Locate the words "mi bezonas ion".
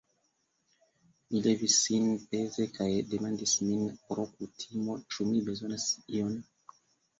5.31-6.37